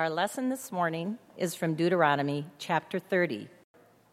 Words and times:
Our 0.00 0.08
lesson 0.08 0.48
this 0.48 0.72
morning 0.72 1.18
is 1.36 1.54
from 1.54 1.74
Deuteronomy 1.74 2.46
chapter 2.56 2.98
30. 2.98 3.50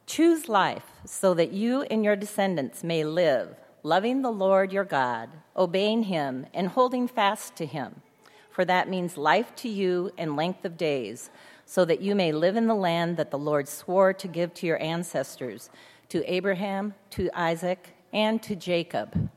Choose 0.06 0.50
life 0.50 0.83
so 1.06 1.33
that 1.33 1.54
you 1.54 1.83
and 1.83 2.04
your 2.04 2.17
descendants 2.17 2.83
may 2.83 3.06
live, 3.06 3.56
loving 3.83 4.21
the 4.21 4.29
Lord 4.29 4.73
your 4.73 4.84
God, 4.84 5.29
obeying 5.55 6.04
him, 6.04 6.46
and 6.54 6.68
holding 6.68 7.08
fast 7.08 7.55
to 7.55 7.65
him. 7.65 8.02
For 8.50 8.65
that 8.65 8.89
means 8.89 9.15
life 9.15 9.55
to 9.55 9.70
you 9.70 10.12
and 10.18 10.36
length 10.36 10.65
of 10.65 10.76
days, 10.76 11.29
so 11.65 11.86
that 11.86 12.01
you 12.01 12.15
may 12.15 12.33
live 12.33 12.58
in 12.58 12.67
the 12.67 12.76
land 12.76 13.15
that 13.15 13.31
the 13.31 13.40
Lord 13.40 13.69
swore 13.69 14.12
to 14.12 14.28
give 14.28 14.54
to 14.56 14.67
your 14.67 14.81
ancestors, 14.83 15.69
to 16.09 16.22
Abraham, 16.30 16.95
to 17.12 17.30
Isaac, 17.34 17.95
and 18.12 18.44
to 18.44 18.58
Jacob. 18.58 19.30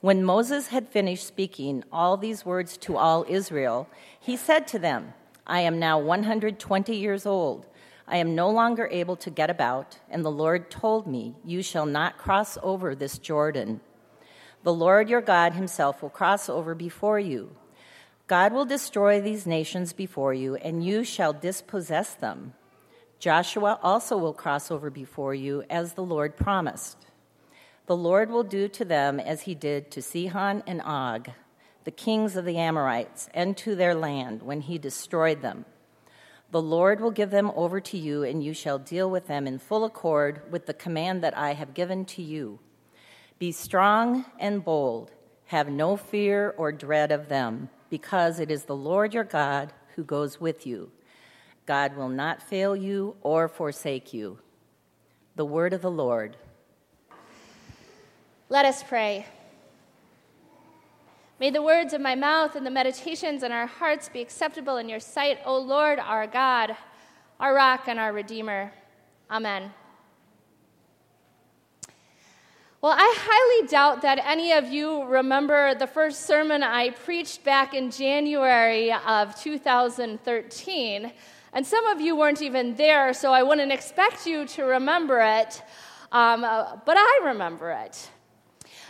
When 0.00 0.24
Moses 0.24 0.66
had 0.66 0.88
finished 0.88 1.24
speaking 1.24 1.84
all 1.92 2.16
these 2.16 2.44
words 2.44 2.76
to 2.78 2.96
all 2.96 3.24
Israel, 3.28 3.88
he 4.18 4.36
said 4.36 4.66
to 4.66 4.80
them, 4.80 5.14
I 5.46 5.60
am 5.60 5.78
now 5.78 5.98
120 5.98 6.94
years 6.94 7.26
old. 7.26 7.66
I 8.06 8.16
am 8.18 8.34
no 8.34 8.50
longer 8.50 8.88
able 8.90 9.16
to 9.16 9.30
get 9.30 9.50
about, 9.50 9.98
and 10.10 10.24
the 10.24 10.30
Lord 10.30 10.70
told 10.70 11.06
me, 11.06 11.34
You 11.44 11.62
shall 11.62 11.86
not 11.86 12.18
cross 12.18 12.58
over 12.62 12.94
this 12.94 13.18
Jordan. 13.18 13.80
The 14.62 14.74
Lord 14.74 15.08
your 15.08 15.20
God 15.20 15.54
himself 15.54 16.02
will 16.02 16.10
cross 16.10 16.48
over 16.48 16.74
before 16.74 17.18
you. 17.18 17.56
God 18.26 18.52
will 18.52 18.64
destroy 18.64 19.20
these 19.20 19.46
nations 19.46 19.92
before 19.92 20.32
you, 20.32 20.54
and 20.56 20.84
you 20.84 21.04
shall 21.04 21.32
dispossess 21.32 22.14
them. 22.14 22.54
Joshua 23.18 23.78
also 23.82 24.16
will 24.16 24.32
cross 24.32 24.70
over 24.70 24.90
before 24.90 25.34
you, 25.34 25.64
as 25.68 25.94
the 25.94 26.04
Lord 26.04 26.36
promised. 26.36 26.98
The 27.86 27.96
Lord 27.96 28.30
will 28.30 28.44
do 28.44 28.68
to 28.68 28.84
them 28.84 29.18
as 29.18 29.42
he 29.42 29.54
did 29.54 29.90
to 29.90 30.02
Sihon 30.02 30.62
and 30.66 30.80
Og, 30.82 31.30
the 31.84 31.90
kings 31.90 32.36
of 32.36 32.44
the 32.44 32.58
Amorites, 32.58 33.28
and 33.34 33.56
to 33.58 33.74
their 33.74 33.94
land 33.94 34.42
when 34.42 34.60
he 34.60 34.78
destroyed 34.78 35.42
them. 35.42 35.64
The 36.50 36.62
Lord 36.62 37.00
will 37.00 37.10
give 37.10 37.30
them 37.30 37.50
over 37.56 37.80
to 37.80 37.96
you, 37.96 38.22
and 38.22 38.44
you 38.44 38.52
shall 38.52 38.78
deal 38.78 39.10
with 39.10 39.26
them 39.26 39.46
in 39.46 39.58
full 39.58 39.84
accord 39.84 40.42
with 40.50 40.66
the 40.66 40.74
command 40.74 41.22
that 41.24 41.36
I 41.36 41.54
have 41.54 41.74
given 41.74 42.04
to 42.06 42.22
you. 42.22 42.58
Be 43.38 43.52
strong 43.52 44.26
and 44.38 44.64
bold, 44.64 45.10
have 45.46 45.68
no 45.68 45.96
fear 45.96 46.54
or 46.58 46.70
dread 46.70 47.10
of 47.10 47.28
them, 47.28 47.70
because 47.88 48.38
it 48.38 48.50
is 48.50 48.64
the 48.64 48.76
Lord 48.76 49.14
your 49.14 49.24
God 49.24 49.72
who 49.96 50.04
goes 50.04 50.40
with 50.40 50.66
you. 50.66 50.92
God 51.64 51.96
will 51.96 52.08
not 52.08 52.42
fail 52.42 52.76
you 52.76 53.16
or 53.22 53.48
forsake 53.48 54.12
you. 54.12 54.38
The 55.36 55.44
word 55.44 55.72
of 55.72 55.80
the 55.80 55.90
Lord. 55.90 56.36
Let 58.48 58.66
us 58.66 58.82
pray. 58.82 59.26
May 61.42 61.50
the 61.50 61.60
words 61.60 61.92
of 61.92 62.00
my 62.00 62.14
mouth 62.14 62.54
and 62.54 62.64
the 62.64 62.70
meditations 62.70 63.42
in 63.42 63.50
our 63.50 63.66
hearts 63.66 64.08
be 64.08 64.20
acceptable 64.20 64.76
in 64.76 64.88
your 64.88 65.00
sight, 65.00 65.40
O 65.44 65.58
Lord, 65.58 65.98
our 65.98 66.24
God, 66.24 66.76
our 67.40 67.52
rock 67.52 67.88
and 67.88 67.98
our 67.98 68.12
Redeemer. 68.12 68.72
Amen. 69.28 69.72
Well, 72.80 72.94
I 72.96 73.14
highly 73.18 73.66
doubt 73.66 74.02
that 74.02 74.20
any 74.24 74.52
of 74.52 74.68
you 74.68 75.02
remember 75.02 75.74
the 75.74 75.88
first 75.88 76.26
sermon 76.26 76.62
I 76.62 76.90
preached 76.90 77.42
back 77.42 77.74
in 77.74 77.90
January 77.90 78.92
of 78.92 79.34
2013. 79.34 81.12
And 81.54 81.66
some 81.66 81.86
of 81.86 82.00
you 82.00 82.14
weren't 82.14 82.40
even 82.40 82.76
there, 82.76 83.12
so 83.12 83.32
I 83.32 83.42
wouldn't 83.42 83.72
expect 83.72 84.28
you 84.28 84.46
to 84.46 84.62
remember 84.62 85.18
it. 85.18 85.60
Um, 86.12 86.44
uh, 86.44 86.76
but 86.86 86.96
I 86.96 87.20
remember 87.24 87.72
it. 87.72 88.10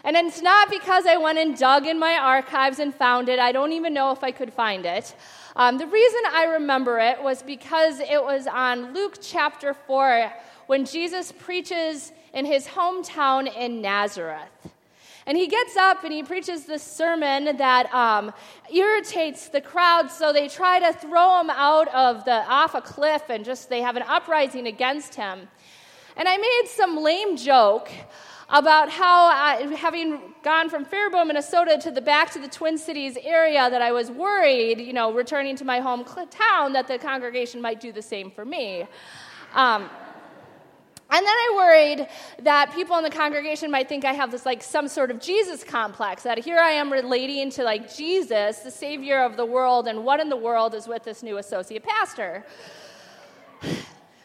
And 0.04 0.16
it's 0.16 0.42
not 0.42 0.68
because 0.68 1.06
I 1.06 1.16
went 1.16 1.38
and 1.38 1.56
dug 1.56 1.86
in 1.86 1.98
my 1.98 2.14
archives 2.14 2.80
and 2.80 2.92
found 2.94 3.28
it. 3.28 3.38
I 3.38 3.52
don't 3.52 3.72
even 3.72 3.94
know 3.94 4.10
if 4.10 4.24
I 4.24 4.32
could 4.32 4.52
find 4.52 4.84
it. 4.84 5.14
Um, 5.54 5.78
the 5.78 5.86
reason 5.86 6.20
I 6.32 6.44
remember 6.44 6.98
it 6.98 7.22
was 7.22 7.42
because 7.42 8.00
it 8.00 8.22
was 8.22 8.46
on 8.46 8.94
Luke 8.94 9.18
chapter 9.20 9.74
4 9.74 10.32
when 10.66 10.84
Jesus 10.86 11.30
preaches 11.30 12.12
in 12.32 12.46
his 12.46 12.66
hometown 12.66 13.54
in 13.54 13.80
Nazareth. 13.80 14.48
And 15.24 15.38
he 15.38 15.46
gets 15.46 15.76
up 15.76 16.02
and 16.02 16.12
he 16.12 16.24
preaches 16.24 16.64
this 16.64 16.82
sermon 16.82 17.56
that 17.58 17.92
um, 17.94 18.32
irritates 18.74 19.48
the 19.48 19.60
crowd, 19.60 20.10
so 20.10 20.32
they 20.32 20.48
try 20.48 20.80
to 20.80 20.92
throw 20.98 21.40
him 21.40 21.50
out 21.50 21.86
of 21.94 22.24
the 22.24 22.44
off 22.48 22.74
a 22.74 22.80
cliff 22.80 23.22
and 23.28 23.44
just 23.44 23.68
they 23.68 23.82
have 23.82 23.96
an 23.96 24.02
uprising 24.02 24.66
against 24.66 25.14
him. 25.14 25.46
And 26.16 26.28
I 26.28 26.36
made 26.36 26.64
some 26.66 26.96
lame 26.96 27.36
joke 27.36 27.88
about 28.48 28.90
how, 28.90 29.26
I, 29.26 29.74
having 29.76 30.34
gone 30.42 30.68
from 30.68 30.84
Faribault, 30.84 31.26
Minnesota 31.26 31.78
to 31.82 31.90
the 31.90 32.00
back 32.00 32.30
to 32.32 32.38
the 32.38 32.48
Twin 32.48 32.76
Cities 32.78 33.16
area, 33.22 33.70
that 33.70 33.82
I 33.82 33.92
was 33.92 34.10
worried, 34.10 34.80
you 34.80 34.92
know, 34.92 35.12
returning 35.12 35.56
to 35.56 35.64
my 35.64 35.80
hometown, 35.80 36.72
that 36.72 36.86
the 36.88 36.98
congregation 36.98 37.60
might 37.60 37.80
do 37.80 37.92
the 37.92 38.02
same 38.02 38.30
for 38.30 38.44
me. 38.44 38.86
Um, 39.54 39.88
and 41.14 41.26
then 41.26 41.34
I 41.34 41.54
worried 41.56 42.08
that 42.42 42.72
people 42.72 42.96
in 42.96 43.04
the 43.04 43.10
congregation 43.10 43.70
might 43.70 43.86
think 43.86 44.06
I 44.06 44.14
have 44.14 44.30
this 44.30 44.46
like 44.46 44.62
some 44.62 44.88
sort 44.88 45.10
of 45.10 45.20
Jesus 45.20 45.62
complex, 45.62 46.22
that 46.22 46.38
here 46.38 46.58
I 46.58 46.70
am 46.70 46.90
relating 46.90 47.50
to 47.50 47.64
like 47.64 47.94
Jesus, 47.94 48.60
the 48.60 48.70
Savior 48.70 49.22
of 49.22 49.36
the 49.36 49.44
world, 49.44 49.88
and 49.88 50.04
what 50.04 50.20
in 50.20 50.30
the 50.30 50.36
world 50.38 50.74
is 50.74 50.88
with 50.88 51.04
this 51.04 51.22
new 51.22 51.36
associate 51.36 51.82
pastor. 51.82 52.46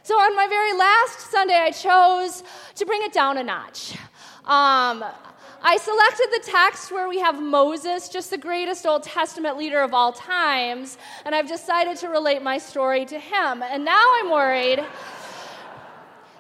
So 0.08 0.16
on 0.16 0.38
my 0.38 0.48
very 0.48 0.72
last 0.72 1.20
Sunday, 1.32 1.58
I 1.58 1.70
chose 1.70 2.42
to 2.76 2.86
bring 2.86 3.02
it 3.02 3.12
down 3.12 3.38
a 3.38 3.44
notch. 3.44 3.98
Um, 4.46 5.04
I 5.62 5.78
selected 5.82 6.28
the 6.32 6.50
text 6.50 6.94
where 6.94 7.10
we 7.10 7.20
have 7.20 7.44
Moses, 7.44 8.08
just 8.08 8.30
the 8.30 8.38
greatest 8.38 8.86
Old 8.86 9.04
Testament 9.04 9.58
leader 9.58 9.82
of 9.82 9.94
all 9.94 10.14
times, 10.14 10.98
and 11.26 11.36
I've 11.36 11.50
decided 11.50 11.98
to 11.98 12.08
relate 12.08 12.42
my 12.42 12.58
story 12.58 13.04
to 13.04 13.20
him. 13.20 13.62
And 13.62 13.84
now 13.84 14.02
I'm 14.02 14.32
worried 14.32 14.82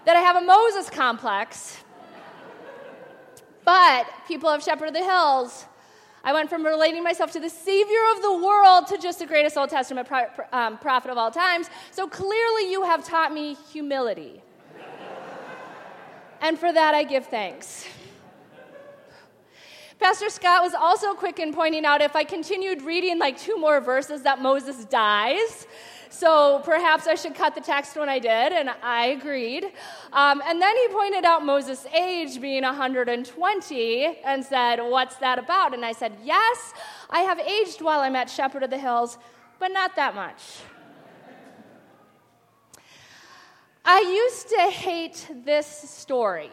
that 0.06 0.16
I 0.16 0.22
have 0.22 0.38
a 0.38 0.46
Moses 0.46 0.90
complex. 0.90 1.84
But 3.66 4.08
people 4.30 4.48
of 4.48 4.64
Shepherd 4.64 4.88
of 4.88 4.94
the 4.94 5.04
Hills, 5.04 5.66
I 6.28 6.34
went 6.34 6.50
from 6.50 6.66
relating 6.66 7.04
myself 7.04 7.32
to 7.32 7.40
the 7.40 7.50
Savior 7.50 8.02
of 8.14 8.22
the 8.22 8.34
world 8.34 8.88
to 8.88 8.98
just 8.98 9.20
the 9.20 9.26
greatest 9.26 9.58
Old 9.58 9.70
Testament 9.70 10.10
pro- 10.10 10.28
um, 10.52 10.78
prophet 10.78 11.10
of 11.10 11.18
all 11.18 11.32
times. 11.32 11.70
So 11.92 12.06
clearly, 12.06 12.70
you 12.70 12.84
have 12.84 13.06
taught 13.06 13.32
me 13.32 13.56
humility. 13.72 14.42
and 16.42 16.60
for 16.60 16.74
that, 16.74 16.94
I 16.94 17.06
give 17.06 17.28
thanks. 17.28 17.86
Pastor 20.00 20.30
Scott 20.30 20.64
was 20.64 20.74
also 20.74 21.14
quick 21.14 21.40
in 21.40 21.54
pointing 21.54 21.86
out 21.86 22.02
if 22.02 22.14
I 22.14 22.26
continued 22.26 22.82
reading 22.82 23.20
like 23.20 23.40
two 23.40 23.58
more 23.58 23.80
verses 23.80 24.24
that 24.24 24.42
Moses 24.42 24.84
dies. 24.84 25.66
So 26.10 26.62
perhaps 26.64 27.08
I 27.08 27.16
should 27.16 27.36
cut 27.36 27.56
the 27.56 27.62
text 27.62 27.96
when 27.96 28.10
I 28.10 28.20
did, 28.20 28.54
and 28.54 28.70
I 28.82 29.08
agreed. 29.08 29.66
Um, 30.14 30.42
and 30.46 30.62
then 30.62 30.76
he 30.76 30.88
pointed 30.90 31.26
out 31.26 31.46
Moses' 31.46 31.86
age 31.88 32.40
being 32.40 32.64
120 32.64 34.18
and 34.26 34.44
said, 34.44 34.80
What's 34.80 35.18
that 35.18 35.40
about? 35.40 35.74
And 35.74 35.86
I 35.86 35.92
said, 35.92 36.14
Yes, 36.24 36.74
I 37.10 37.22
have 37.22 37.40
aged 37.40 37.82
while 37.82 38.00
I'm 38.00 38.16
at 38.16 38.30
Shepherd 38.30 38.64
of 38.64 38.70
the 38.70 38.78
Hills, 38.78 39.18
but 39.60 39.70
not 39.70 39.96
that 39.96 40.16
much. 40.16 40.42
I 43.86 44.02
used 44.02 44.50
to 44.50 44.70
hate 44.70 45.28
this 45.46 45.68
story 45.68 46.52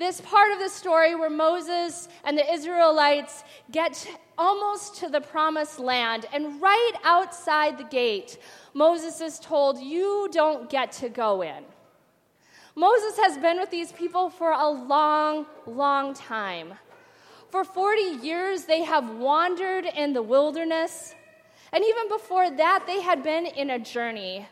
this 0.00 0.20
part 0.22 0.50
of 0.50 0.58
the 0.58 0.68
story 0.70 1.14
where 1.14 1.28
Moses 1.28 2.08
and 2.24 2.36
the 2.36 2.52
Israelites 2.54 3.44
get 3.70 4.08
almost 4.40 4.96
to 4.96 5.08
the 5.10 5.20
promised 5.20 5.78
land, 5.78 6.24
and 6.32 6.60
right 6.62 6.94
outside 7.04 7.76
the 7.76 7.84
gate, 7.84 8.38
Moses 8.72 9.20
is 9.20 9.38
told, 9.38 9.78
You 9.78 10.28
don't 10.32 10.70
get 10.70 10.90
to 10.92 11.10
go 11.10 11.42
in. 11.42 11.62
Moses 12.74 13.18
has 13.18 13.36
been 13.36 13.58
with 13.58 13.70
these 13.70 13.92
people 13.92 14.30
for 14.30 14.52
a 14.52 14.68
long, 14.68 15.44
long 15.66 16.14
time. 16.14 16.72
For 17.50 17.64
40 17.64 18.00
years, 18.22 18.64
they 18.64 18.82
have 18.82 19.16
wandered 19.16 19.84
in 19.84 20.14
the 20.14 20.22
wilderness. 20.22 21.14
And 21.72 21.84
even 21.84 22.08
before 22.08 22.50
that, 22.50 22.84
they 22.86 23.02
had 23.02 23.22
been 23.22 23.44
in 23.44 23.70
a 23.70 23.78
journey 23.78 24.48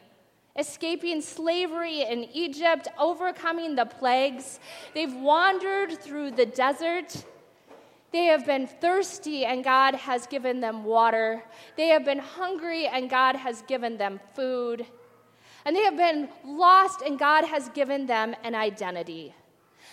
escaping 0.58 1.22
slavery 1.22 2.02
in 2.02 2.24
Egypt, 2.34 2.88
overcoming 2.98 3.76
the 3.76 3.86
plagues. 3.86 4.58
They've 4.92 5.14
wandered 5.14 5.96
through 5.98 6.32
the 6.32 6.46
desert. 6.46 7.24
They 8.10 8.24
have 8.24 8.46
been 8.46 8.66
thirsty, 8.66 9.44
and 9.44 9.62
God 9.62 9.94
has 9.94 10.26
given 10.26 10.60
them 10.60 10.84
water. 10.84 11.44
They 11.76 11.88
have 11.88 12.04
been 12.04 12.18
hungry, 12.18 12.86
and 12.86 13.10
God 13.10 13.36
has 13.36 13.62
given 13.62 13.98
them 13.98 14.18
food. 14.34 14.86
And 15.64 15.76
they 15.76 15.82
have 15.82 15.96
been 15.96 16.28
lost, 16.44 17.02
and 17.02 17.18
God 17.18 17.44
has 17.44 17.68
given 17.70 18.06
them 18.06 18.34
an 18.42 18.54
identity. 18.54 19.34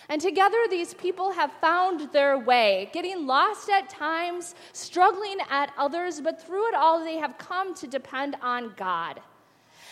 And 0.08 0.22
together, 0.22 0.58
these 0.70 0.94
people 0.94 1.32
have 1.32 1.52
found 1.54 2.14
their 2.14 2.38
way, 2.38 2.90
getting 2.94 3.26
lost 3.26 3.70
at 3.70 3.90
times, 3.90 4.56
struggling 4.72 5.38
at 5.50 5.74
others, 5.78 6.22
but 6.22 6.42
through 6.42 6.70
it 6.70 6.76
all, 6.76 7.04
they 7.04 7.18
have 7.18 7.38
come 7.38 7.74
to 7.76 7.88
depend 7.88 8.36
on 8.42 8.74
God. 8.78 9.20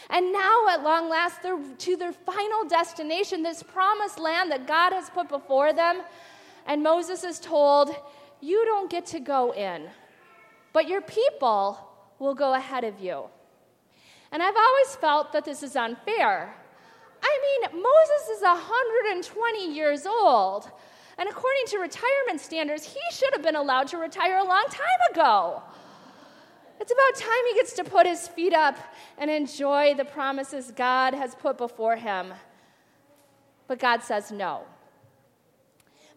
And 0.10 0.32
now, 0.32 0.68
at 0.70 0.84
long 0.84 1.10
last, 1.10 1.42
they're 1.42 1.60
to 1.60 1.98
their 1.98 2.14
final 2.14 2.66
destination, 2.68 3.42
this 3.42 3.64
promised 3.64 4.20
land 4.20 4.52
that 4.52 4.68
God 4.68 4.94
has 4.94 5.10
put 5.10 5.30
before 5.30 5.74
them. 5.74 6.02
And 6.66 6.84
Moses 6.84 7.24
is 7.24 7.40
told, 7.40 7.96
You 8.42 8.66
don't 8.66 8.90
get 8.90 9.06
to 9.08 9.20
go 9.20 9.54
in, 9.54 9.90
but 10.72 10.88
your 10.88 11.02
people 11.02 11.80
will 12.20 12.36
go 12.36 12.54
ahead 12.54 12.84
of 12.84 13.00
you. 13.00 13.26
And 14.32 14.42
I've 14.42 14.56
always 14.56 14.96
felt 14.96 15.34
that 15.34 15.46
this 15.46 15.62
is 15.62 15.76
unfair. 15.76 16.56
I 17.22 17.60
mean, 17.72 17.82
Moses 17.82 18.38
is 18.38 18.42
120 18.42 19.74
years 19.74 20.06
old. 20.06 20.70
And 21.18 21.30
according 21.30 21.68
to 21.68 21.78
retirement 21.78 22.42
standards, 22.42 22.86
he 22.86 23.00
should 23.12 23.34
have 23.34 23.44
been 23.44 23.56
allowed 23.56 23.88
to 23.90 23.98
retire 23.98 24.38
a 24.38 24.44
long 24.44 24.66
time 24.70 25.12
ago. 25.12 25.62
It's 26.80 26.92
about 26.92 27.16
time 27.16 27.46
he 27.50 27.56
gets 27.56 27.74
to 27.74 27.84
put 27.84 28.08
his 28.08 28.28
feet 28.28 28.54
up 28.54 28.78
and 29.18 29.30
enjoy 29.30 29.94
the 29.94 30.06
promises 30.06 30.74
God 30.76 31.14
has 31.14 31.36
put 31.36 31.58
before 31.58 31.96
him. 31.96 32.34
But 33.68 33.80
God 33.80 34.02
says 34.02 34.32
no. 34.32 34.64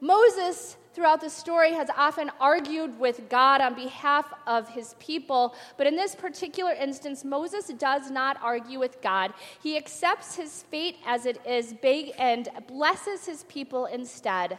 Moses, 0.06 0.76
throughout 0.94 1.20
the 1.20 1.28
story, 1.28 1.72
has 1.72 1.88
often 1.96 2.30
argued 2.38 2.96
with 3.00 3.28
God 3.28 3.60
on 3.60 3.74
behalf 3.74 4.32
of 4.46 4.68
his 4.68 4.94
people, 5.00 5.56
but 5.76 5.86
in 5.88 5.96
this 5.96 6.14
particular 6.14 6.72
instance, 6.72 7.24
Moses 7.24 7.66
does 7.76 8.08
not 8.08 8.38
argue 8.40 8.78
with 8.78 9.02
God. 9.02 9.34
He 9.60 9.76
accepts 9.76 10.36
his 10.36 10.62
fate 10.62 10.98
as 11.04 11.26
it 11.26 11.44
is 11.44 11.72
big 11.82 12.12
and 12.18 12.48
blesses 12.68 13.26
his 13.26 13.42
people 13.44 13.86
instead 13.86 14.58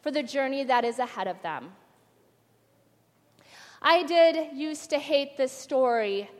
for 0.00 0.10
the 0.10 0.22
journey 0.22 0.64
that 0.64 0.84
is 0.84 0.98
ahead 0.98 1.28
of 1.28 1.42
them. 1.42 1.72
I 3.82 4.02
did 4.02 4.56
used 4.56 4.88
to 4.90 4.98
hate 4.98 5.36
this 5.36 5.52
story 5.52 6.30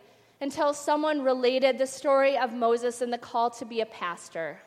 until 0.41 0.73
someone 0.73 1.23
related 1.23 1.77
the 1.77 1.87
story 1.87 2.39
of 2.39 2.55
Moses 2.55 3.03
and 3.03 3.13
the 3.13 3.19
call 3.19 3.51
to 3.51 3.67
be 3.67 3.83
a 3.83 3.87
pastor. 3.87 4.61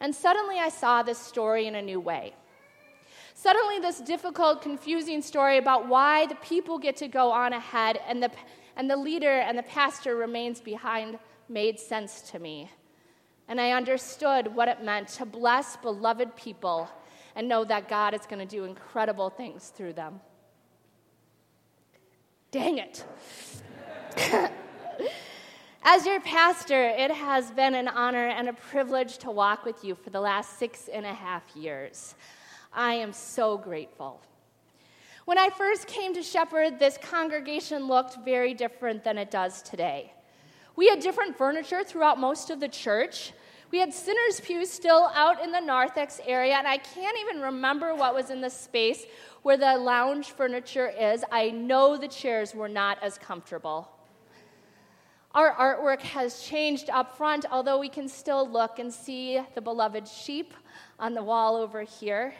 And 0.00 0.14
suddenly 0.14 0.58
I 0.58 0.68
saw 0.68 1.02
this 1.02 1.18
story 1.18 1.66
in 1.66 1.76
a 1.76 1.82
new 1.82 1.98
way. 1.98 2.34
Suddenly, 3.38 3.80
this 3.80 4.00
difficult, 4.00 4.62
confusing 4.62 5.20
story 5.20 5.58
about 5.58 5.86
why 5.88 6.24
the 6.24 6.36
people 6.36 6.78
get 6.78 6.96
to 6.96 7.06
go 7.06 7.30
on 7.30 7.52
ahead 7.52 8.00
and 8.08 8.22
the, 8.22 8.30
and 8.76 8.88
the 8.90 8.96
leader 8.96 9.30
and 9.30 9.58
the 9.58 9.62
pastor 9.62 10.16
remains 10.16 10.62
behind 10.62 11.18
made 11.46 11.78
sense 11.78 12.22
to 12.30 12.38
me. 12.38 12.70
And 13.46 13.60
I 13.60 13.72
understood 13.72 14.56
what 14.56 14.68
it 14.68 14.82
meant 14.82 15.08
to 15.08 15.26
bless 15.26 15.76
beloved 15.76 16.34
people 16.34 16.88
and 17.36 17.46
know 17.46 17.62
that 17.66 17.90
God 17.90 18.14
is 18.14 18.22
going 18.22 18.38
to 18.38 18.46
do 18.46 18.64
incredible 18.64 19.28
things 19.28 19.68
through 19.68 19.92
them. 19.92 20.18
Dang 22.50 22.78
it. 22.78 23.04
As 25.82 26.06
your 26.06 26.20
pastor, 26.20 26.88
it 26.88 27.10
has 27.10 27.50
been 27.50 27.74
an 27.74 27.86
honor 27.86 28.28
and 28.28 28.48
a 28.48 28.54
privilege 28.54 29.18
to 29.18 29.30
walk 29.30 29.66
with 29.66 29.84
you 29.84 29.94
for 29.94 30.08
the 30.08 30.20
last 30.20 30.58
six 30.58 30.88
and 30.88 31.04
a 31.04 31.12
half 31.12 31.44
years. 31.54 32.14
I 32.76 32.92
am 32.92 33.14
so 33.14 33.56
grateful. 33.56 34.20
When 35.24 35.38
I 35.38 35.48
first 35.48 35.86
came 35.86 36.12
to 36.12 36.22
Shepherd, 36.22 36.78
this 36.78 36.98
congregation 36.98 37.88
looked 37.88 38.18
very 38.22 38.52
different 38.52 39.02
than 39.02 39.16
it 39.16 39.30
does 39.30 39.62
today. 39.62 40.12
We 40.76 40.86
had 40.88 41.00
different 41.00 41.38
furniture 41.38 41.82
throughout 41.82 42.20
most 42.20 42.50
of 42.50 42.60
the 42.60 42.68
church. 42.68 43.32
We 43.70 43.78
had 43.78 43.94
sinners' 43.94 44.40
pews 44.40 44.70
still 44.70 45.10
out 45.14 45.42
in 45.42 45.52
the 45.52 45.60
narthex 45.60 46.20
area, 46.26 46.54
and 46.54 46.68
I 46.68 46.76
can't 46.76 47.16
even 47.18 47.40
remember 47.40 47.94
what 47.94 48.14
was 48.14 48.28
in 48.28 48.42
the 48.42 48.50
space 48.50 49.06
where 49.40 49.56
the 49.56 49.78
lounge 49.78 50.32
furniture 50.32 50.88
is. 50.88 51.24
I 51.32 51.50
know 51.50 51.96
the 51.96 52.08
chairs 52.08 52.54
were 52.54 52.68
not 52.68 53.02
as 53.02 53.16
comfortable. 53.16 53.88
Our 55.34 55.54
artwork 55.54 56.02
has 56.02 56.42
changed 56.42 56.90
up 56.90 57.16
front, 57.16 57.46
although 57.50 57.78
we 57.78 57.88
can 57.88 58.06
still 58.06 58.48
look 58.48 58.78
and 58.78 58.92
see 58.92 59.40
the 59.54 59.60
beloved 59.62 60.06
sheep 60.06 60.52
on 60.98 61.14
the 61.14 61.22
wall 61.22 61.56
over 61.56 61.82
here. 61.82 62.34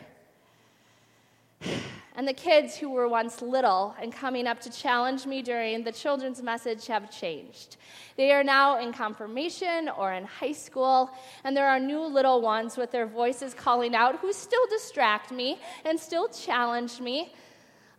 And 2.17 2.27
the 2.27 2.33
kids 2.33 2.75
who 2.75 2.89
were 2.89 3.09
once 3.09 3.43
little 3.43 3.95
and 4.01 4.11
coming 4.11 4.47
up 4.47 4.59
to 4.61 4.71
challenge 4.71 5.27
me 5.27 5.43
during 5.43 5.85
the 5.85 5.93
children's 5.93 6.43
message 6.43 6.87
have 6.87 7.11
changed. 7.11 7.77
They 8.17 8.33
are 8.33 8.43
now 8.43 8.79
in 8.79 8.95
confirmation 8.95 9.91
or 9.91 10.15
in 10.15 10.25
high 10.25 10.53
school, 10.53 11.11
and 11.45 11.55
there 11.55 11.69
are 11.69 11.79
new 11.79 12.01
little 12.01 12.41
ones 12.41 12.79
with 12.79 12.91
their 12.91 13.07
voices 13.07 13.53
calling 13.53 13.95
out 13.95 14.17
who 14.21 14.33
still 14.33 14.67
distract 14.71 15.31
me 15.31 15.61
and 15.85 16.01
still 16.01 16.27
challenge 16.29 17.01
me. 17.01 17.35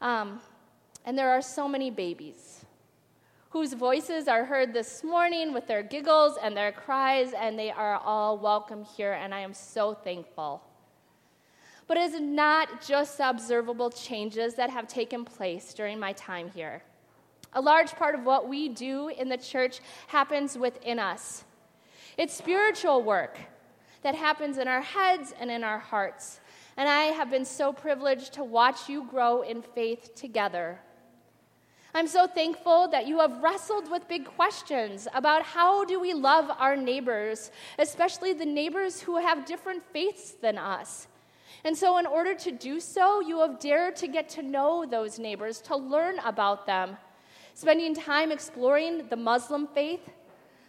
Um, 0.02 0.42
and 1.06 1.16
there 1.16 1.30
are 1.30 1.42
so 1.42 1.68
many 1.68 1.92
babies 1.92 2.66
whose 3.52 3.74
voices 3.74 4.28
are 4.28 4.46
heard 4.46 4.74
this 4.74 5.04
morning 5.04 5.54
with 5.54 5.68
their 5.68 5.84
giggles 5.84 6.38
and 6.42 6.58
their 6.58 6.72
cries, 6.72 7.34
and 7.34 7.58
they 7.58 7.72
are 7.72 7.98
all 7.98 8.38
welcome 8.38 8.84
here, 8.84 9.14
and 9.14 9.34
I 9.34 9.42
am 9.42 9.54
so 9.54 9.94
thankful. 9.94 10.64
But 11.88 11.98
it 11.98 12.14
is 12.14 12.20
not 12.20 12.86
just 12.86 13.20
observable 13.20 13.90
changes 13.90 14.56
that 14.56 14.70
have 14.70 14.88
taken 14.88 15.24
place 15.24 15.74
during 15.74 16.00
my 16.00 16.14
time 16.14 16.52
here. 16.54 16.84
A 17.54 17.62
large 17.62 17.94
part 17.94 18.14
of 18.14 18.26
what 18.26 18.50
we 18.50 18.70
do 18.70 19.08
in 19.08 19.30
the 19.30 19.38
church 19.38 19.80
happens 20.08 20.58
within 20.58 21.00
us. 21.00 21.46
It's 22.18 22.34
spiritual 22.34 23.04
work 23.04 23.38
that 24.02 24.16
happens 24.16 24.58
in 24.58 24.68
our 24.68 24.82
heads 24.82 25.34
and 25.40 25.50
in 25.50 25.64
our 25.64 25.80
hearts. 25.80 26.40
And 26.76 26.90
I 26.90 27.06
have 27.06 27.30
been 27.30 27.46
so 27.46 27.72
privileged 27.72 28.34
to 28.34 28.44
watch 28.44 28.90
you 28.90 29.08
grow 29.10 29.42
in 29.42 29.62
faith 29.62 30.14
together. 30.14 30.80
I'm 31.96 32.08
so 32.08 32.28
thankful 32.28 32.90
that 32.90 33.08
you 33.08 33.20
have 33.20 33.42
wrestled 33.42 33.90
with 33.90 34.08
big 34.08 34.26
questions 34.26 35.08
about 35.14 35.42
how 35.42 35.86
do 35.86 36.00
we 36.00 36.14
love 36.14 36.52
our 36.60 36.76
neighbors, 36.76 37.50
especially 37.80 38.34
the 38.34 38.46
neighbors 38.46 39.02
who 39.02 39.18
have 39.18 39.46
different 39.46 39.84
faiths 39.92 40.32
than 40.32 40.58
us. 40.58 41.08
And 41.64 41.76
so, 41.76 41.98
in 41.98 42.06
order 42.06 42.34
to 42.36 42.52
do 42.52 42.80
so, 42.80 43.22
you 43.22 43.40
have 43.40 43.60
dared 43.60 43.96
to 43.98 44.08
get 44.08 44.30
to 44.30 44.42
know 44.42 44.86
those 44.86 45.20
neighbors, 45.20 45.62
to 45.62 45.76
learn 45.76 46.20
about 46.20 46.66
them, 46.66 46.98
spending 47.54 47.94
time 47.94 48.32
exploring 48.32 49.08
the 49.10 49.16
Muslim 49.16 49.68
faith. 49.68 50.10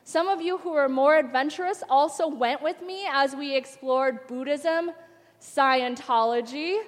Some 0.04 0.28
of 0.28 0.40
you 0.40 0.58
who 0.58 0.72
are 0.72 0.88
more 0.88 1.18
adventurous 1.18 1.82
also 1.90 2.28
went 2.28 2.62
with 2.62 2.80
me 2.80 3.06
as 3.12 3.36
we 3.36 3.54
explored 3.54 4.26
Buddhism, 4.26 4.92
Scientology. 5.40 6.78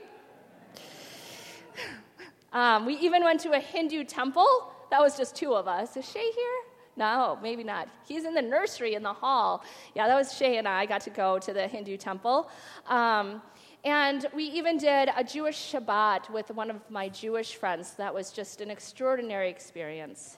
Um, 2.52 2.86
we 2.86 2.94
even 2.94 3.22
went 3.22 3.40
to 3.40 3.52
a 3.52 3.60
Hindu 3.60 4.04
temple. 4.04 4.72
That 4.90 5.00
was 5.00 5.16
just 5.16 5.36
two 5.36 5.54
of 5.54 5.68
us. 5.68 5.96
Is 5.96 6.10
Shay 6.10 6.32
here? 6.32 6.60
No, 6.96 7.38
maybe 7.42 7.62
not. 7.62 7.88
He's 8.06 8.24
in 8.24 8.34
the 8.34 8.42
nursery 8.42 8.94
in 8.94 9.02
the 9.02 9.12
hall. 9.12 9.64
Yeah, 9.94 10.08
that 10.08 10.16
was 10.16 10.36
Shay 10.36 10.58
and 10.58 10.66
I 10.66 10.86
got 10.86 11.00
to 11.02 11.10
go 11.10 11.38
to 11.38 11.52
the 11.52 11.68
Hindu 11.68 11.96
temple. 11.96 12.50
Um, 12.86 13.40
and 13.84 14.26
we 14.34 14.44
even 14.44 14.76
did 14.76 15.10
a 15.16 15.24
Jewish 15.24 15.72
Shabbat 15.72 16.30
with 16.30 16.50
one 16.50 16.70
of 16.70 16.78
my 16.90 17.08
Jewish 17.08 17.54
friends. 17.54 17.94
That 17.94 18.12
was 18.12 18.30
just 18.30 18.60
an 18.60 18.70
extraordinary 18.70 19.48
experience. 19.48 20.36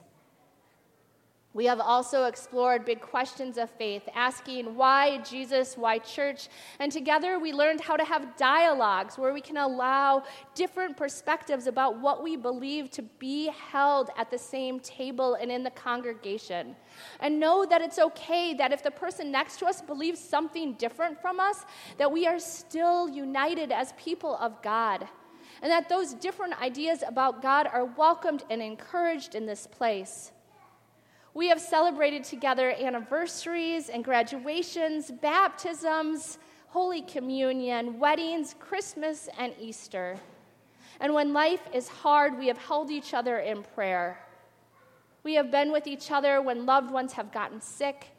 We 1.55 1.65
have 1.65 1.79
also 1.79 2.23
explored 2.23 2.83
big 2.83 2.99
questions 2.99 3.59
of 3.59 3.69
faith, 3.69 4.01
asking 4.15 4.73
why 4.73 5.19
Jesus, 5.19 5.77
why 5.77 5.99
church, 5.99 6.47
and 6.79 6.91
together 6.91 7.37
we 7.37 7.53
learned 7.53 7.79
how 7.79 7.95
to 7.95 8.03
have 8.03 8.35
dialogues 8.37 9.19
where 9.19 9.33
we 9.33 9.41
can 9.41 9.57
allow 9.57 10.23
different 10.55 10.97
perspectives 10.97 11.67
about 11.67 11.99
what 11.99 12.23
we 12.23 12.35
believe 12.35 12.89
to 12.91 13.03
be 13.19 13.51
held 13.69 14.09
at 14.17 14.31
the 14.31 14.37
same 14.37 14.79
table 14.79 15.35
and 15.35 15.51
in 15.51 15.61
the 15.61 15.69
congregation. 15.69 16.75
And 17.19 17.39
know 17.39 17.67
that 17.69 17.81
it's 17.81 17.99
okay 17.99 18.55
that 18.55 18.73
if 18.73 18.81
the 18.81 18.89
person 18.89 19.31
next 19.31 19.59
to 19.59 19.67
us 19.67 19.79
believes 19.79 20.19
something 20.19 20.73
different 20.73 21.21
from 21.21 21.39
us, 21.39 21.65
that 21.99 22.11
we 22.11 22.25
are 22.25 22.39
still 22.39 23.07
united 23.07 23.71
as 23.71 23.93
people 23.93 24.37
of 24.37 24.59
God. 24.63 25.07
And 25.61 25.71
that 25.71 25.87
those 25.87 26.15
different 26.15 26.59
ideas 26.59 27.03
about 27.07 27.43
God 27.43 27.67
are 27.71 27.85
welcomed 27.85 28.43
and 28.49 28.59
encouraged 28.59 29.35
in 29.35 29.45
this 29.45 29.67
place. 29.67 30.31
We 31.35 31.49
have 31.49 31.59
celebrated 31.59 32.23
together 32.23 32.75
anniversaries 32.79 33.89
and 33.89 34.03
graduations, 34.03 35.09
baptisms, 35.09 36.37
Holy 36.67 37.01
Communion, 37.01 37.97
weddings, 37.97 38.53
Christmas, 38.59 39.29
and 39.39 39.51
Easter. 39.59 40.17
And 40.99 41.15
when 41.15 41.33
life 41.33 41.61
is 41.73 41.87
hard, 41.87 42.37
we 42.37 42.47
have 42.47 42.59
held 42.59 42.91
each 42.91 43.15
other 43.15 43.39
in 43.39 43.63
prayer. 43.63 44.19
We 45.23 45.33
have 45.33 45.49
been 45.49 45.71
with 45.71 45.87
each 45.87 46.11
other 46.11 46.39
when 46.39 46.67
loved 46.67 46.91
ones 46.91 47.13
have 47.13 47.31
gotten 47.31 47.61
sick, 47.61 48.09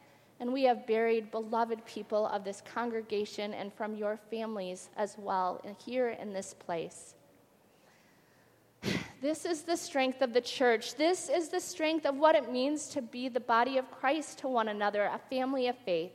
and 0.40 0.52
we 0.52 0.64
have 0.64 0.84
buried 0.84 1.30
beloved 1.30 1.86
people 1.86 2.26
of 2.26 2.42
this 2.42 2.62
congregation 2.62 3.54
and 3.54 3.72
from 3.72 3.94
your 3.94 4.18
families 4.28 4.90
as 4.96 5.16
well 5.18 5.62
here 5.84 6.08
in 6.08 6.32
this 6.32 6.52
place. 6.52 7.14
This 9.24 9.46
is 9.46 9.62
the 9.62 9.78
strength 9.78 10.20
of 10.20 10.34
the 10.34 10.40
church. 10.42 10.96
This 10.96 11.30
is 11.30 11.48
the 11.48 11.58
strength 11.58 12.04
of 12.04 12.18
what 12.18 12.34
it 12.34 12.52
means 12.52 12.88
to 12.88 13.00
be 13.00 13.30
the 13.30 13.40
body 13.40 13.78
of 13.78 13.90
Christ 13.90 14.40
to 14.40 14.48
one 14.48 14.68
another, 14.68 15.04
a 15.04 15.18
family 15.30 15.66
of 15.68 15.78
faith. 15.78 16.12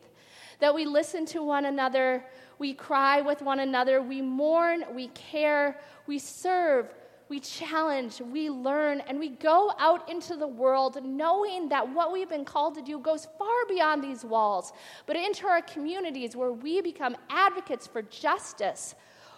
That 0.59 0.75
we 0.75 0.85
listen 0.85 1.25
to 1.25 1.41
one 1.41 1.65
another, 1.65 2.23
we 2.59 2.75
cry 2.75 3.21
with 3.21 3.41
one 3.41 3.61
another, 3.61 3.99
we 3.99 4.21
mourn, 4.21 4.83
we 4.93 5.07
care, 5.07 5.79
we 6.05 6.19
serve, 6.19 6.93
we 7.29 7.39
challenge, 7.39 8.21
we 8.21 8.51
learn, 8.51 8.99
and 8.99 9.17
we 9.17 9.29
go 9.29 9.73
out 9.79 10.07
into 10.07 10.35
the 10.35 10.47
world 10.47 11.03
knowing 11.03 11.67
that 11.69 11.91
what 11.91 12.13
we've 12.13 12.29
been 12.29 12.45
called 12.45 12.75
to 12.75 12.83
do 12.83 12.99
goes 12.99 13.27
far 13.39 13.65
beyond 13.67 14.03
these 14.03 14.23
walls, 14.23 14.71
but 15.07 15.15
into 15.15 15.47
our 15.47 15.63
communities 15.63 16.35
where 16.35 16.51
we 16.51 16.79
become 16.79 17.17
advocates 17.31 17.87
for 17.87 18.03
justice 18.03 18.93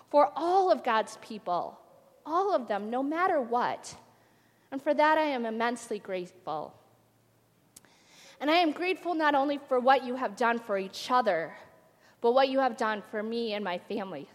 for 0.10 0.30
all 0.36 0.70
of 0.70 0.84
God's 0.84 1.18
people 1.22 1.81
all 2.25 2.54
of 2.54 2.68
them, 2.68 2.90
no 2.90 3.04
matter 3.04 3.42
what. 3.42 3.96
And 4.72 4.82
for 4.82 4.94
that, 4.94 5.18
I 5.18 5.24
am 5.24 5.46
immensely 5.46 6.00
grateful. 6.00 6.74
And 8.40 8.50
I 8.50 8.56
am 8.56 8.72
grateful 8.72 9.13
not 9.13 9.36
only 9.36 9.60
for 9.68 9.80
what 9.80 10.04
you 10.04 10.16
have 10.16 10.36
done 10.36 10.60
for 10.60 10.78
each 10.78 11.12
other, 11.12 11.54
but 12.22 12.34
what 12.34 12.50
you 12.50 12.60
have 12.60 12.78
done 12.78 13.04
for 13.12 13.22
me 13.22 13.54
and 13.54 13.63
my 13.63 13.78
family. 13.78 14.28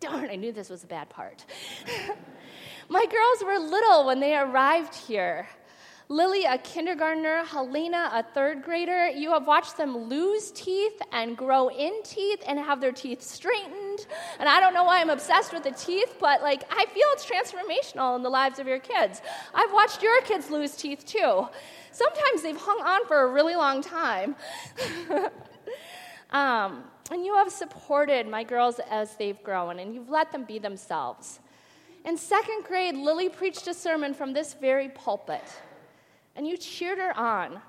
Darn, 0.00 0.30
I 0.30 0.36
knew 0.36 0.52
this 0.52 0.68
was 0.68 0.84
a 0.84 0.86
bad 0.86 1.08
part. 1.08 1.44
my 2.88 3.06
girls 3.06 3.44
were 3.44 3.58
little 3.58 4.04
when 4.04 4.20
they 4.20 4.36
arrived 4.36 4.94
here. 4.94 5.48
Lily, 6.12 6.44
a 6.44 6.58
kindergartner, 6.58 7.42
Helena, 7.42 8.10
a 8.12 8.22
third 8.22 8.62
grader, 8.62 9.08
you 9.08 9.32
have 9.32 9.46
watched 9.46 9.78
them 9.78 9.96
lose 9.96 10.50
teeth 10.50 11.00
and 11.10 11.34
grow 11.34 11.68
in 11.68 12.02
teeth 12.04 12.44
and 12.46 12.58
have 12.58 12.82
their 12.82 12.92
teeth 12.92 13.22
straightened. 13.22 14.06
And 14.38 14.46
I 14.46 14.60
don't 14.60 14.74
know 14.74 14.84
why 14.84 15.00
I'm 15.00 15.08
obsessed 15.08 15.54
with 15.54 15.62
the 15.62 15.70
teeth, 15.70 16.16
but 16.20 16.42
like 16.42 16.64
I 16.70 16.84
feel 16.84 17.06
it's 17.12 17.24
transformational 17.24 18.14
in 18.14 18.22
the 18.22 18.28
lives 18.28 18.58
of 18.58 18.66
your 18.66 18.78
kids. 18.78 19.22
I've 19.54 19.72
watched 19.72 20.02
your 20.02 20.20
kids 20.20 20.50
lose 20.50 20.76
teeth 20.76 21.06
too. 21.06 21.48
Sometimes 21.92 22.42
they've 22.42 22.60
hung 22.60 22.82
on 22.82 23.06
for 23.06 23.22
a 23.22 23.32
really 23.32 23.56
long 23.56 23.80
time. 23.80 24.36
um, 26.30 26.84
and 27.10 27.24
you 27.24 27.34
have 27.36 27.50
supported 27.50 28.28
my 28.28 28.44
girls 28.44 28.80
as 28.90 29.16
they've 29.16 29.42
grown, 29.42 29.78
and 29.78 29.94
you've 29.94 30.10
let 30.10 30.30
them 30.30 30.44
be 30.44 30.58
themselves. 30.58 31.40
In 32.04 32.18
second 32.18 32.64
grade, 32.64 32.96
Lily 32.96 33.30
preached 33.30 33.66
a 33.66 33.72
sermon 33.72 34.12
from 34.12 34.34
this 34.34 34.52
very 34.52 34.90
pulpit 34.90 35.42
and 36.36 36.46
you 36.46 36.56
cheered 36.56 36.98
her 36.98 37.16
on. 37.16 37.60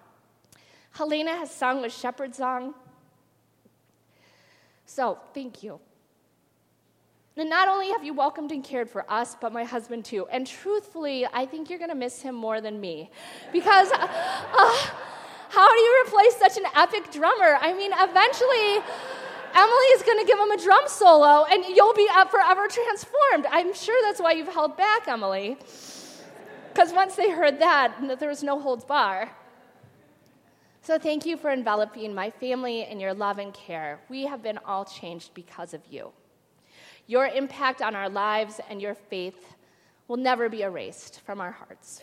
Helena 0.91 1.32
has 1.32 1.50
sung 1.51 1.84
a 1.86 1.89
Shepherd 1.89 2.36
Song. 2.36 2.74
So, 4.86 5.17
thank 5.34 5.63
you. 5.63 5.79
And 7.36 7.50
not 7.50 7.67
only 7.67 7.89
have 7.89 8.03
you 8.03 8.13
welcomed 8.13 8.51
and 8.51 8.63
cared 8.63 8.89
for 8.89 9.10
us, 9.12 9.36
but 9.39 9.51
my 9.51 9.63
husband 9.63 10.05
too. 10.05 10.27
And 10.27 10.46
truthfully, 10.46 11.25
I 11.34 11.48
think 11.48 11.70
you're 11.70 11.79
going 11.79 11.89
to 11.89 11.96
miss 11.96 12.22
him 12.22 12.36
more 12.36 12.62
than 12.62 12.79
me. 12.79 13.10
Because 13.51 13.91
uh, 13.91 14.08
how 15.50 15.67
do 15.74 15.79
you 15.79 16.03
replace 16.05 16.36
such 16.36 16.58
an 16.58 16.65
epic 16.75 17.12
drummer? 17.12 17.58
I 17.60 17.74
mean, 17.74 17.91
eventually, 17.91 18.84
Emily 19.55 19.88
is 19.96 20.03
going 20.03 20.20
to 20.20 20.25
give 20.25 20.38
him 20.38 20.51
a 20.51 20.58
drum 20.58 20.84
solo, 20.88 21.46
and 21.46 21.63
you'll 21.75 21.96
be 21.96 22.08
forever 22.29 22.67
transformed. 22.67 23.48
I'm 23.50 23.74
sure 23.74 24.00
that's 24.03 24.22
why 24.22 24.34
you've 24.34 24.53
held 24.53 24.77
back, 24.77 25.08
Emily. 25.08 25.58
Because 26.73 26.91
once 26.91 27.15
they 27.15 27.29
heard 27.29 27.59
that, 27.59 28.17
there 28.19 28.29
was 28.29 28.41
no 28.41 28.59
holds 28.59 28.83
bar. 28.83 29.29
So 30.81 30.97
thank 30.97 31.23
you 31.23 31.37
for 31.37 31.51
enveloping 31.51 32.15
my 32.15 32.31
family 32.31 32.81
in 32.89 32.99
your 32.99 33.13
love 33.13 33.37
and 33.37 33.53
care. 33.53 33.99
We 34.09 34.25
have 34.25 34.41
been 34.41 34.57
all 34.65 34.83
changed 34.83 35.35
because 35.35 35.75
of 35.75 35.81
you. 35.89 36.11
Your 37.05 37.27
impact 37.27 37.83
on 37.83 37.95
our 37.95 38.09
lives 38.09 38.59
and 38.69 38.81
your 38.81 38.95
faith 38.95 39.53
will 40.07 40.17
never 40.17 40.49
be 40.49 40.63
erased 40.63 41.21
from 41.21 41.39
our 41.39 41.51
hearts. 41.51 42.01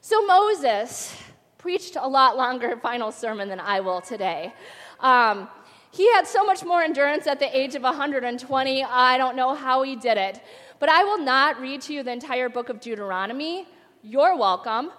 So 0.00 0.24
Moses 0.24 1.14
preached 1.58 1.96
a 2.00 2.08
lot 2.08 2.36
longer 2.36 2.76
final 2.76 3.10
sermon 3.10 3.48
than 3.48 3.60
I 3.60 3.80
will 3.80 4.00
today. 4.00 4.52
Um, 5.00 5.48
he 5.92 6.10
had 6.12 6.26
so 6.26 6.42
much 6.42 6.64
more 6.64 6.82
endurance 6.82 7.26
at 7.26 7.38
the 7.38 7.56
age 7.56 7.74
of 7.74 7.82
120. 7.82 8.84
I 8.84 9.18
don't 9.18 9.36
know 9.36 9.54
how 9.54 9.82
he 9.82 9.94
did 9.94 10.16
it. 10.16 10.40
But 10.78 10.88
I 10.88 11.04
will 11.04 11.18
not 11.18 11.60
read 11.60 11.82
to 11.82 11.92
you 11.92 12.02
the 12.02 12.12
entire 12.12 12.48
book 12.48 12.70
of 12.70 12.80
Deuteronomy. 12.80 13.68
You're 14.02 14.34
welcome. 14.36 14.90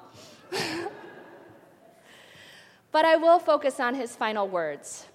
but 2.91 3.05
I 3.05 3.15
will 3.15 3.39
focus 3.39 3.79
on 3.79 3.95
his 3.95 4.15
final 4.15 4.47
words. 4.47 5.07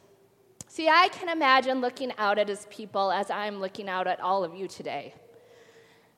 See, 0.67 0.89
I 0.89 1.09
can 1.09 1.29
imagine 1.29 1.81
looking 1.81 2.13
out 2.19 2.39
at 2.39 2.49
his 2.49 2.67
people 2.71 3.13
as 3.13 3.31
I'm 3.31 3.61
looking 3.61 3.89
out 3.89 4.09
at 4.09 4.21
all 4.21 4.43
of 4.43 4.55
you 4.55 4.67
today 4.67 5.15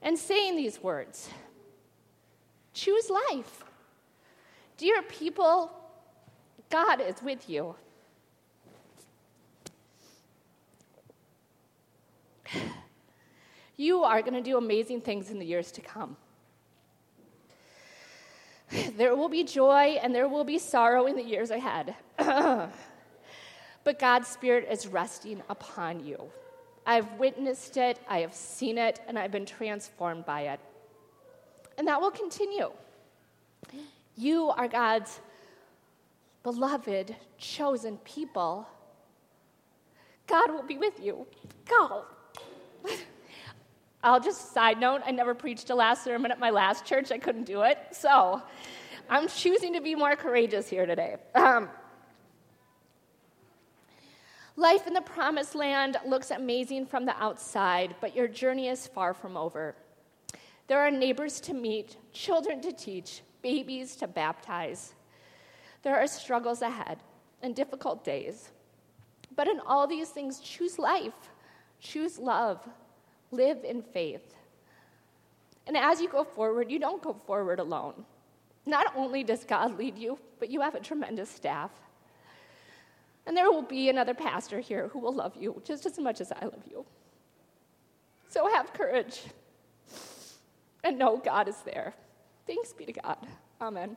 and 0.01 0.19
saying 0.19 0.57
these 0.57 0.83
words 0.83 1.29
Choose 2.73 3.11
life. 3.11 3.65
Dear 4.79 5.03
people, 5.03 5.71
God 6.71 7.03
is 7.03 7.23
with 7.23 7.51
you. 7.51 7.75
You 13.81 14.05
are 14.05 14.21
going 14.21 14.35
to 14.35 14.43
do 14.43 14.59
amazing 14.59 15.01
things 15.01 15.31
in 15.31 15.39
the 15.39 15.47
years 15.47 15.73
to 15.73 15.81
come. 15.81 16.19
There 18.99 19.17
will 19.17 19.31
be 19.31 19.43
joy 19.43 19.99
and 20.03 20.15
there 20.15 20.29
will 20.29 20.45
be 20.45 20.59
sorrow 20.59 21.07
in 21.07 21.17
the 21.17 21.25
years 21.25 21.51
ahead. 21.51 21.95
but 22.19 23.99
God's 23.99 24.29
Spirit 24.29 24.69
is 24.71 24.87
resting 24.87 25.43
upon 25.49 26.05
you. 26.05 26.31
I've 26.87 27.11
witnessed 27.13 27.79
it, 27.79 27.99
I 28.07 28.19
have 28.19 28.35
seen 28.35 28.77
it, 28.77 29.01
and 29.09 29.19
I've 29.19 29.33
been 29.33 29.47
transformed 29.47 30.27
by 30.27 30.43
it. 30.43 30.61
And 31.79 31.89
that 31.89 31.99
will 32.03 32.11
continue. 32.11 32.73
You 34.15 34.51
are 34.51 34.69
God's 34.69 35.21
beloved, 36.43 37.17
chosen 37.39 37.97
people. 38.05 38.69
God 40.27 40.51
will 40.51 40.65
be 40.65 40.77
with 40.77 41.01
you. 41.03 41.27
Go. 41.65 42.05
I'll 44.03 44.21
just 44.21 44.55
side 44.55 44.81
note, 44.81 45.03
I 45.05 45.11
never 45.11 45.35
preached 45.35 45.69
a 45.69 45.75
last 45.75 46.05
sermon 46.05 46.31
at 46.31 46.39
my 46.39 46.51
last 46.51 46.87
church. 46.87 47.13
I 47.13 47.19
couldn't 47.19 47.45
do 47.45 47.63
it. 47.63 47.79
So 47.93 48.41
I'm 49.11 49.29
choosing 49.29 49.75
to 49.75 49.81
be 49.83 49.95
more 49.95 50.17
courageous 50.17 50.69
here 50.69 50.87
today. 50.87 51.17
Um, 51.35 51.69
life 54.57 54.87
in 54.87 54.95
the 54.95 55.03
promised 55.03 55.55
land 55.55 55.99
looks 56.07 56.31
amazing 56.31 56.87
from 56.87 57.05
the 57.05 57.15
outside, 57.23 57.95
but 58.01 58.17
your 58.17 58.27
journey 58.27 58.69
is 58.69 58.87
far 58.87 59.13
from 59.13 59.37
over. 59.37 59.75
There 60.67 60.81
are 60.81 60.91
neighbors 60.91 61.41
to 61.43 61.53
meet, 61.53 61.97
children 62.13 62.63
to 62.63 62.73
teach, 62.73 63.21
babies 63.43 63.97
to 63.97 64.07
baptize. 64.07 64.95
There 65.83 65.97
are 65.97 66.07
struggles 66.07 66.63
ahead 66.63 66.99
and 67.43 67.55
difficult 67.55 68.03
days. 68.03 68.51
But 69.37 69.49
in 69.49 69.61
all 69.67 69.87
these 69.87 70.09
things, 70.09 70.41
choose 70.41 70.79
life, 70.79 71.31
choose 71.81 72.19
love, 72.19 72.67
Live 73.31 73.65
in 73.65 73.83
faith. 73.83 74.35
And 75.67 75.77
as 75.77 76.01
you 76.01 76.09
go 76.09 76.25
forward, 76.25 76.71
you 76.71 76.79
don't 76.79 77.03
go 77.03 77.13
forward 77.13 77.61
alone. 77.61 78.05
Not 78.67 78.95
only 78.97 79.23
does 79.23 79.45
God 79.45 79.79
lead 79.79 79.99
you, 79.99 80.19
but 80.39 80.51
you 80.51 80.61
have 80.61 80.75
a 80.75 80.81
tremendous 80.81 81.31
staff. 81.31 81.71
And 83.27 83.37
there 83.37 83.51
will 83.51 83.63
be 83.63 83.89
another 83.89 84.15
pastor 84.15 84.61
here 84.61 84.89
who 84.89 84.99
will 84.99 85.15
love 85.15 85.37
you 85.37 85.63
just 85.65 85.87
as 85.87 85.99
much 85.99 86.21
as 86.21 86.33
I 86.33 86.45
love 86.45 86.65
you. 86.69 86.85
So 88.29 88.49
have 88.49 88.73
courage 88.73 89.23
and 90.83 90.99
know 90.99 91.17
God 91.17 91.49
is 91.49 91.59
there. 91.65 91.95
Thanks 92.47 92.73
be 92.73 92.87
to 92.87 92.93
God. 92.93 93.27
Amen. 93.61 93.97